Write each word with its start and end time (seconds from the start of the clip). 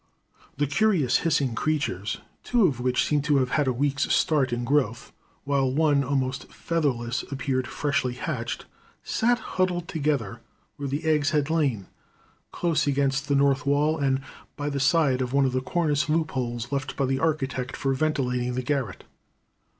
The 0.57 0.65
curious 0.65 1.17
hissing 1.17 1.53
creatures, 1.53 2.21
two 2.43 2.65
of 2.65 2.79
which 2.79 3.03
seemed 3.05 3.23
to 3.25 3.37
have 3.37 3.51
had 3.51 3.67
a 3.67 3.71
week's 3.71 4.11
start 4.11 4.51
in 4.51 4.65
growth, 4.65 5.11
while 5.43 5.71
one 5.71 6.03
almost 6.03 6.51
feather 6.51 6.89
less 6.89 7.21
appeared 7.31 7.67
freshly 7.67 8.13
hatched, 8.13 8.65
sat 9.03 9.37
huddled 9.37 9.87
together 9.87 10.41
where 10.77 10.89
the 10.89 11.03
eggs 11.03 11.29
had 11.29 11.51
lain, 11.51 11.85
close 12.51 12.87
against 12.87 13.27
the 13.27 13.35
north 13.35 13.67
wall 13.67 13.99
and 13.99 14.21
by 14.55 14.71
the 14.71 14.79
side 14.79 15.21
of 15.21 15.33
one 15.33 15.45
of 15.45 15.51
the 15.51 15.61
cornice 15.61 16.09
loop 16.09 16.31
holes 16.31 16.71
left 16.71 16.97
by 16.97 17.05
the 17.05 17.19
architect 17.19 17.77
for 17.77 17.93
ventilating 17.93 18.55
the 18.55 18.63
garret. 18.63 19.03